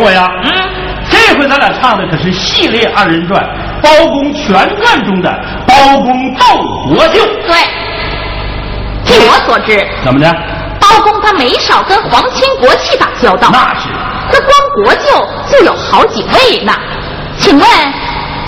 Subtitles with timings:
[0.00, 0.52] 我呀，嗯，
[1.10, 3.42] 这回咱俩唱的可是系列二人转
[3.82, 5.30] 《包公全传》中的
[5.66, 6.44] 包公斗
[6.88, 7.20] 国舅。
[7.46, 7.54] 对。
[9.04, 10.32] 据我所知，怎么的？
[10.80, 13.50] 包公他没少跟皇亲国戚打交道。
[13.52, 13.88] 那是。
[14.32, 14.50] 那光
[14.82, 16.72] 国舅就有好几位呢。
[17.38, 17.68] 请问，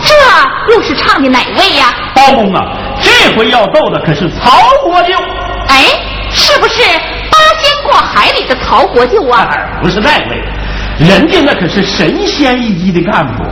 [0.03, 1.93] 这又是唱的哪位呀？
[2.15, 2.63] 包公啊，
[3.01, 4.51] 这回要斗的可是曹
[4.83, 5.15] 国舅。
[5.69, 5.77] 哎，
[6.31, 6.83] 是不是
[7.31, 9.47] 八仙过海里的曹国舅啊？
[9.83, 10.43] 不是那位，
[10.99, 13.43] 人家那可是神仙一级的干部，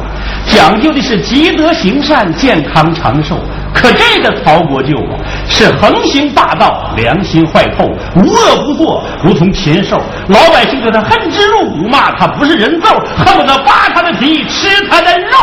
[0.47, 3.37] 讲究的是积德行善、健康长寿。
[3.75, 10.01] 可这个曹国舅啊，是横行霸道、良心坏透、无恶不作，如同禽兽。
[10.29, 15.39] 老百姓对他恨之入骨，骂他不是人揍，恨不得扒他的皮，吃他的肉。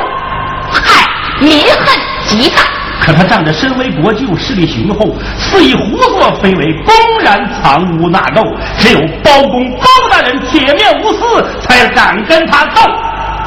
[0.71, 1.05] 嗨，
[1.41, 2.61] 民恨极大。
[3.09, 6.93] 可他仗着身为国舅，势力雄厚，肆意胡作非为，公
[7.23, 8.55] 然藏污纳垢。
[8.77, 12.81] 只有包公包大人铁面无私，才敢跟他斗。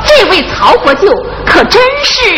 [0.05, 1.07] 这位曹国舅
[1.47, 2.29] 可真是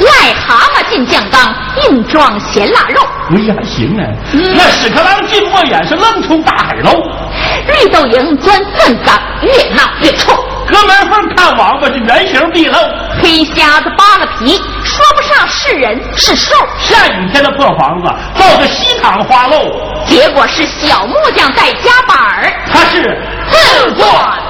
[0.00, 3.00] 癞蛤蟆进酱缸，硬装咸腊肉。
[3.30, 4.02] 哎呀，行啊，
[4.32, 6.90] 那屎壳郎进墨眼是愣冲大海捞。
[6.92, 10.32] 绿豆蝇钻粪缸，越闹越臭。
[10.66, 12.74] 隔门缝看王八是原形毕露。
[13.22, 16.54] 黑瞎子扒了皮，说不上是人是兽。
[16.78, 19.58] 下雨天的破房子造的西塘花漏，
[20.06, 22.52] 结果是小木匠在夹板儿。
[22.72, 23.20] 他是
[23.50, 24.06] 自作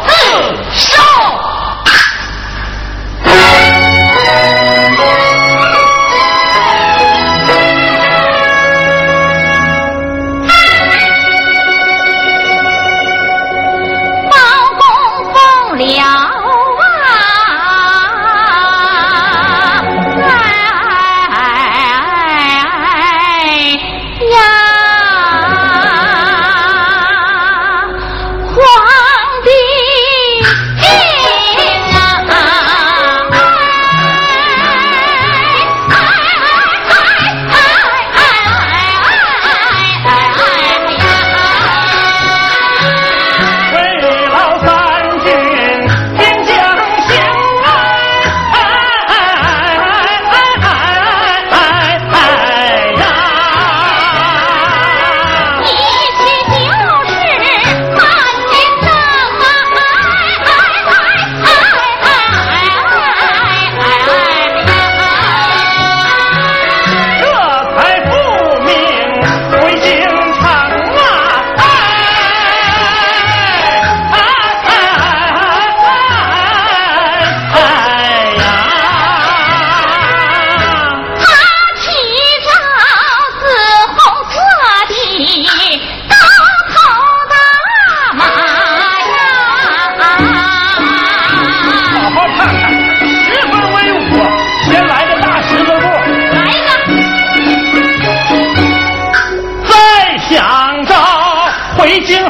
[0.07, 0.15] 自
[0.73, 1.03] 受。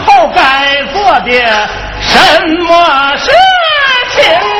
[0.06, 1.30] 后该做的
[2.00, 3.30] 什么事
[4.10, 4.53] 情？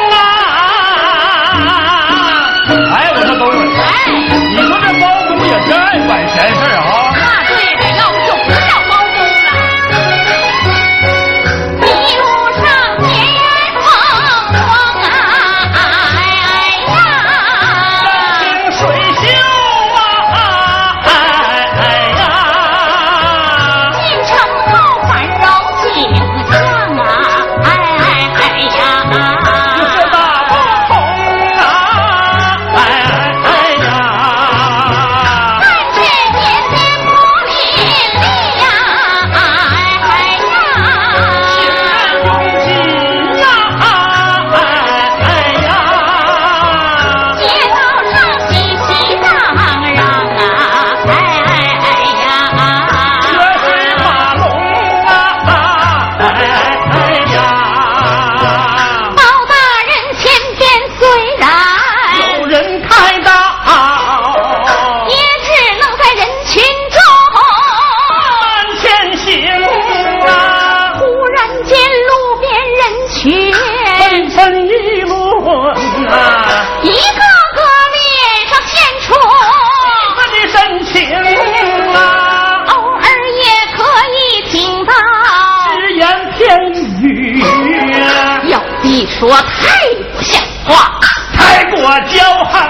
[88.94, 89.76] 你说太
[90.17, 91.00] 不像话，
[91.37, 92.61] 太过骄横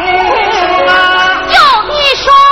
[0.88, 1.44] 啊！
[1.50, 2.43] 要你说。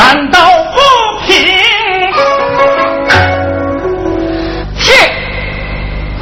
[0.00, 0.40] 感到
[0.72, 0.80] 不
[1.26, 1.36] 平。
[4.78, 4.92] 是，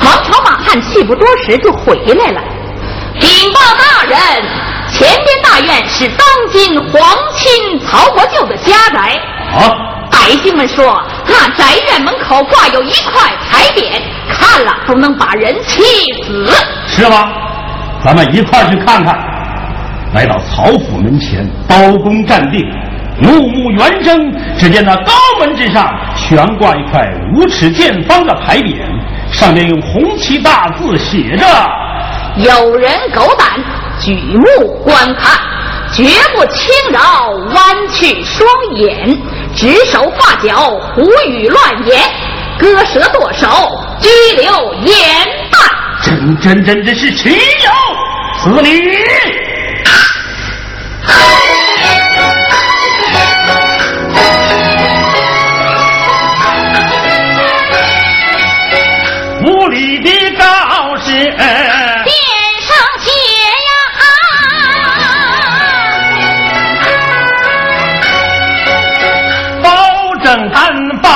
[0.01, 2.43] 王朝马汉气不多时就回来了，
[3.21, 4.19] 禀报大人，
[4.91, 7.01] 前边大院是当今皇
[7.37, 9.17] 亲曹国舅的家宅。
[9.53, 9.71] 啊，
[10.11, 15.83] 百姓们说，那宅院门口挂有一块牌匾，看了都能把人气
[16.27, 16.51] 死。
[16.89, 17.31] 是吗？
[18.05, 19.17] 咱们一块儿去看看。
[20.15, 22.61] 来到曹府门前，刀弓站定，
[23.21, 28.79] 怒目圆睁，只见那高门之上悬挂一块五尺见方的牌匾，
[29.33, 31.47] 上面用红旗大字写着
[32.37, 33.49] 有人狗胆，
[33.99, 35.37] 举目观看，
[35.93, 36.05] 绝
[36.35, 39.19] 不轻饶，弯曲双眼，
[39.55, 41.99] 指手画脚，胡语乱言，
[42.59, 43.49] 割舌剁手，
[44.01, 44.09] 拘
[44.41, 44.95] 留严
[45.51, 45.61] 办。
[46.01, 47.35] 真真真真是岂有
[48.41, 48.71] 此理！
[59.49, 60.45] 无理的告
[60.99, 63.11] 示，殿上写
[63.65, 63.71] 呀，
[69.63, 69.67] 保
[70.23, 70.61] 证案
[71.03, 71.07] 发。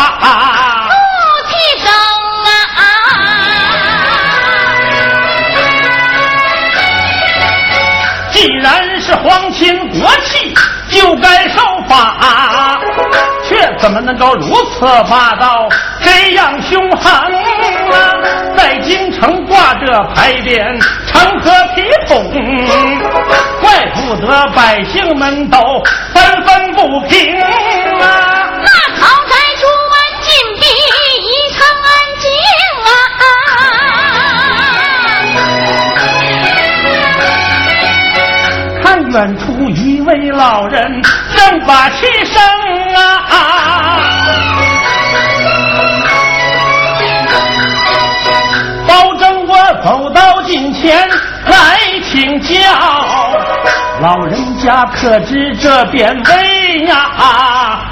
[0.89, 0.91] 不
[1.51, 1.87] 起声
[2.47, 2.81] 啊！
[8.31, 10.55] 既然是皇亲国戚，
[10.89, 12.81] 就该守法，
[13.47, 15.69] 却怎么能够如此霸道，
[16.03, 17.42] 这样凶狠！
[18.57, 22.31] 在京城挂着牌匾，成何体统？
[23.61, 25.59] 怪不得百姓们都
[26.13, 27.45] 纷纷不平啊！
[28.63, 30.29] 那豪宅朱门紧
[30.61, 30.63] 闭，
[31.19, 31.89] 异常安
[32.21, 32.25] 静
[32.85, 32.91] 啊！
[38.83, 41.03] 看远处一位老人
[41.37, 42.35] 正把气生
[42.95, 43.01] 啊！
[49.03, 51.09] 保证我走到近前
[51.47, 52.57] 来请教，
[54.01, 56.95] 老人家可知这便为呀？
[57.19, 57.83] 啊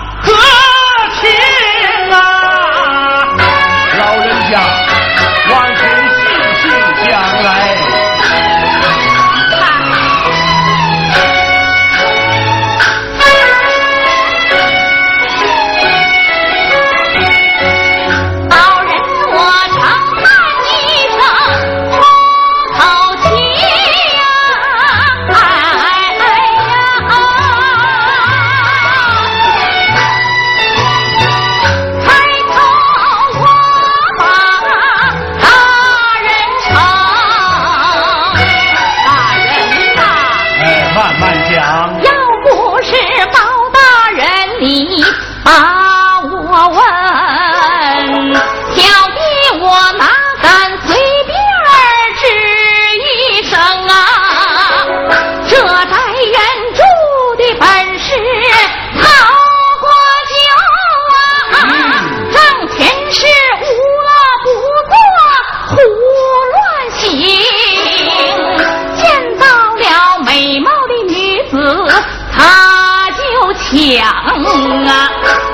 [73.72, 75.49] 想啊。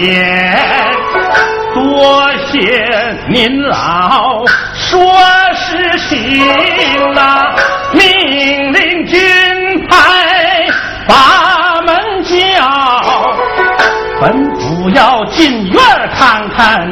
[0.00, 0.24] 爹，
[1.74, 2.58] 多谢
[3.28, 4.42] 您老
[4.74, 4.98] 说
[5.54, 6.42] 实情
[7.14, 7.54] 啊，
[7.92, 9.20] 命令军
[9.86, 10.66] 派
[11.06, 12.32] 把门叫，
[14.18, 15.78] 本府要进院
[16.18, 16.90] 看看。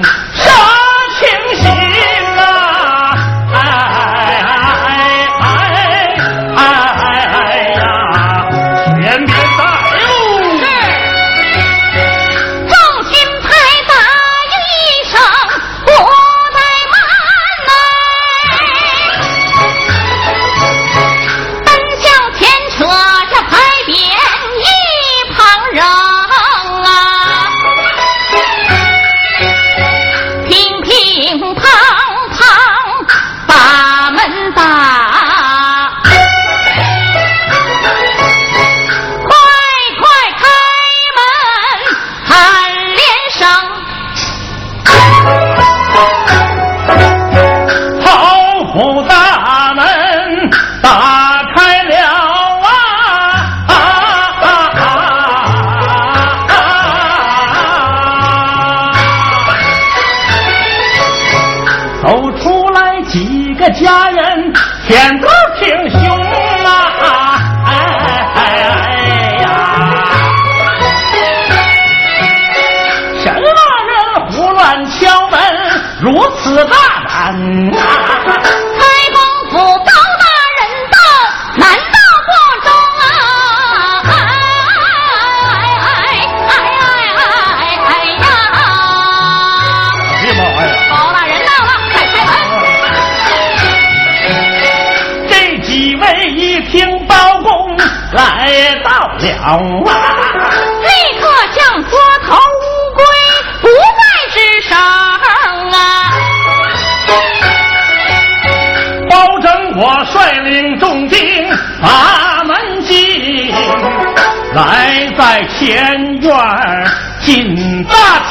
[76.02, 77.71] 如此大胆，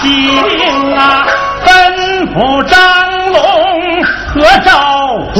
[0.01, 1.25] 进大厅啊！
[1.65, 1.67] 吩
[2.33, 2.79] 咐张
[3.31, 3.39] 龙
[4.03, 4.69] 和赵
[5.33, 5.37] 虎，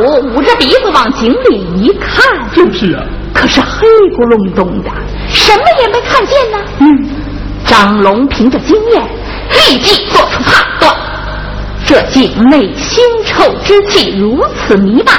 [0.00, 2.24] 捂着鼻子往井里一看，
[2.54, 3.02] 就是啊，
[3.34, 3.86] 可是黑
[4.16, 4.90] 咕隆咚的，
[5.28, 6.58] 什么也没看见呢。
[6.80, 7.08] 嗯，
[7.66, 9.02] 张龙凭着经验。
[9.48, 10.92] 立即做出判断，
[11.86, 15.14] 这井内腥臭之气如此弥漫，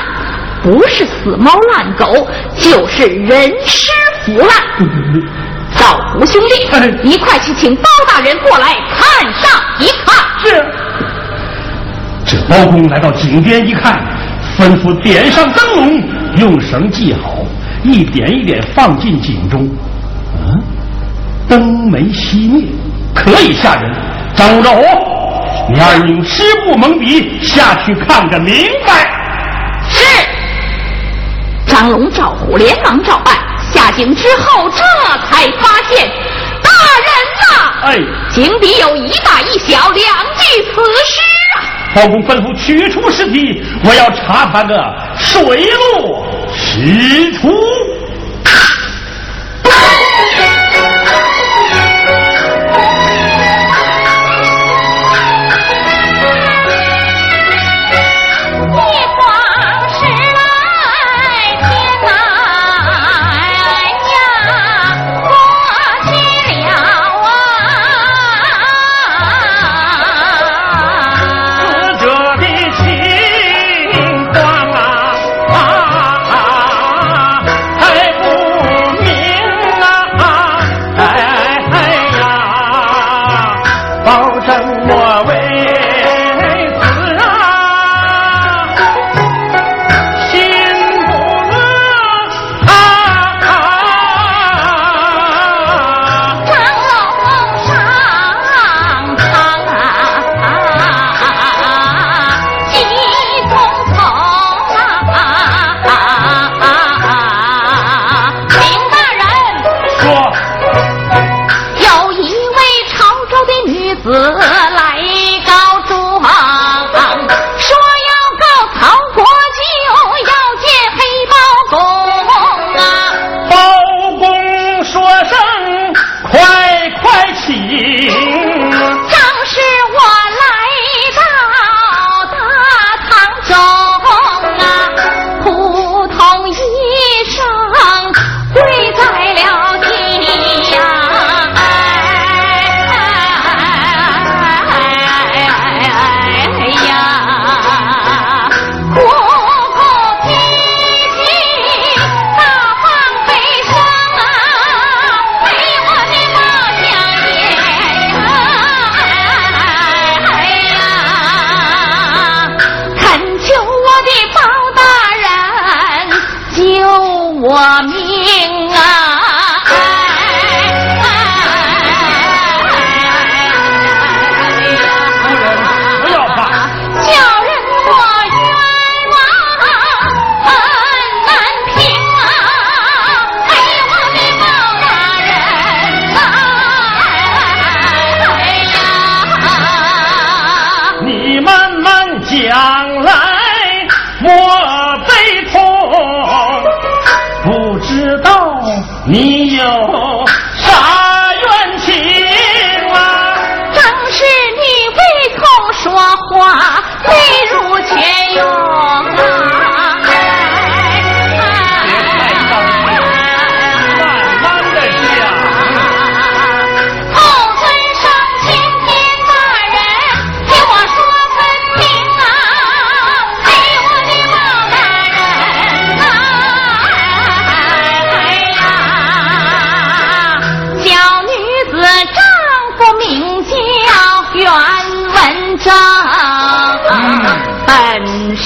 [0.61, 3.89] 不是死猫烂狗，就是人尸
[4.25, 4.49] 腐烂。
[5.79, 10.25] 赵胡兄弟，一块去请包大人过来看上一看。
[10.43, 10.65] 是。
[12.25, 14.03] 这包公来到井边一看，
[14.57, 16.03] 吩咐点上灯笼，
[16.37, 17.45] 用绳系好，
[17.83, 19.69] 一点一点放进井中。
[20.35, 20.63] 嗯，
[21.47, 22.65] 灯没熄灭，
[23.13, 23.95] 可以吓人。
[24.35, 24.83] 张兆虎，
[25.71, 29.09] 你二人用湿布蒙鼻，下去看个明白。
[29.89, 30.25] 是。
[31.67, 33.35] 张龙、赵虎连忙照办。
[33.71, 34.83] 下井之后，这
[35.29, 36.09] 才发现，
[36.63, 36.69] 大
[37.05, 37.09] 人
[37.41, 37.99] 呐，哎，
[38.33, 40.05] 井底有一大一小两
[40.37, 41.21] 具死尸
[41.53, 41.61] 啊！
[41.95, 45.61] 包公吩咐取出尸体，我要查他个水
[45.93, 47.49] 落石出。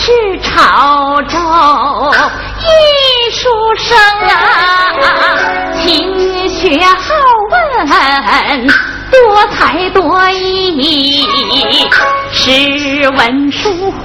[0.03, 0.09] 是
[0.41, 1.37] 潮州
[2.59, 2.65] 艺
[3.31, 3.95] 术生
[4.29, 4.33] 啊，
[5.79, 7.13] 勤学好
[7.51, 7.87] 问，
[9.11, 11.27] 多才多艺，
[12.31, 14.01] 诗文书画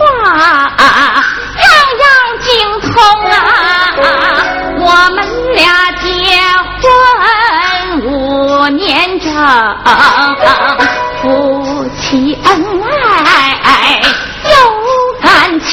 [0.85, 1.67] 样
[2.03, 2.07] 样
[2.43, 2.47] 精
[2.83, 2.93] 通
[3.31, 3.35] 啊。
[4.79, 5.19] 我们
[5.55, 6.05] 俩结
[6.83, 6.85] 婚
[8.05, 9.33] 五年整，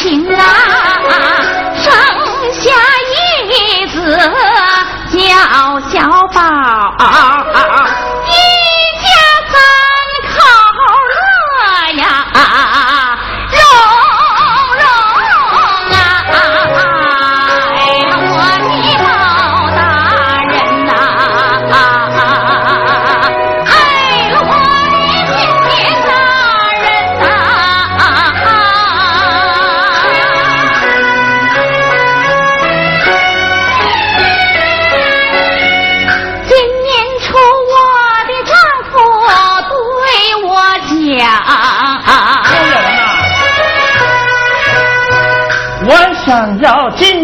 [0.04, 0.44] 情啊，
[1.78, 1.94] 生
[2.52, 2.70] 下
[3.08, 4.20] 一子
[5.10, 6.42] 叫小宝。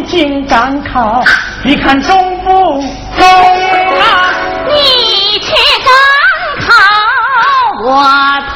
[0.10, 1.22] 进赶考，
[1.64, 3.28] 你看中不中
[4.02, 4.34] 啊？
[4.68, 4.74] 你
[5.40, 5.54] 去
[5.86, 5.94] 赶
[6.66, 6.74] 考，
[7.84, 7.88] 我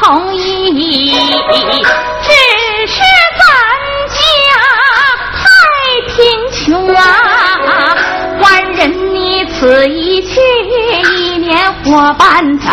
[0.02, 1.14] 同意。
[2.24, 2.28] 只
[2.88, 2.98] 是
[3.40, 3.46] 咱
[4.10, 4.20] 家
[5.38, 5.42] 太
[6.08, 6.16] 贫
[6.66, 7.00] 穷啊，
[8.40, 10.42] 官人你此一去，
[11.14, 12.66] 一年活半载，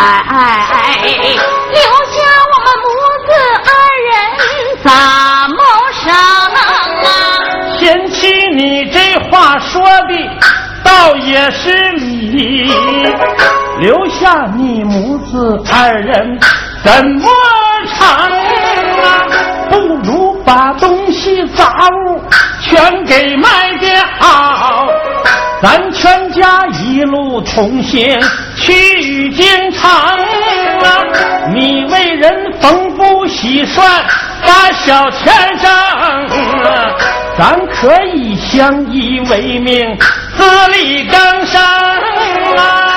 [9.80, 10.14] 说的
[10.84, 12.70] 倒也是理，
[13.80, 16.38] 留下你母子二人
[16.84, 17.30] 怎么
[17.96, 18.06] 成
[19.02, 19.24] 啊？
[19.70, 22.22] 不如把东西杂物
[22.60, 23.90] 全给卖掉，
[25.62, 28.20] 咱全家一路同行
[28.56, 31.00] 去京城啊！
[31.54, 33.88] 你为人缝补洗涮，
[34.42, 35.70] 把小钱挣！
[37.40, 39.98] 咱可以相依为命，
[40.36, 40.44] 自
[40.76, 41.58] 力更生
[42.54, 42.89] 啊！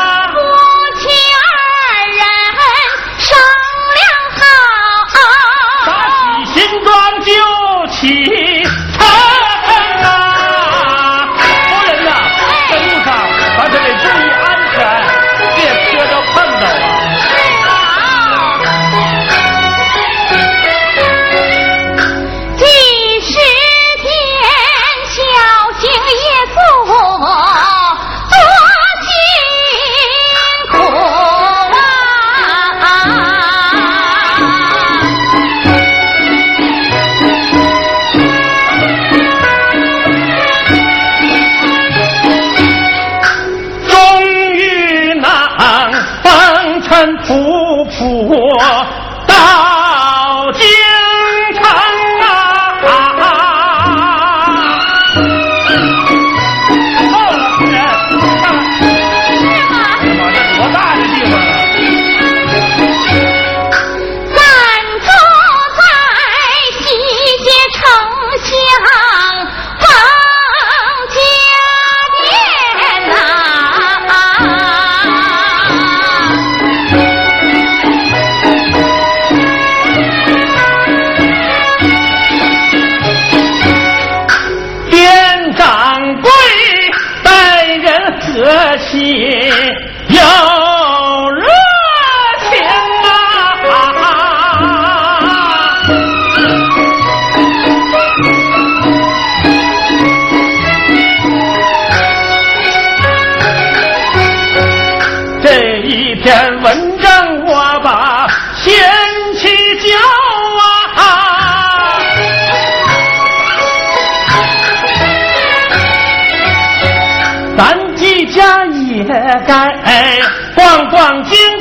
[119.34, 120.22] 也该
[120.56, 121.53] 逛逛京城。